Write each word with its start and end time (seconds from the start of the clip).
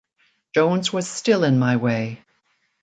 Jones 0.55 0.91
was 0.91 1.07
still 1.07 1.43
in 1.43 1.59
my 1.59 1.75
way. 1.77 2.25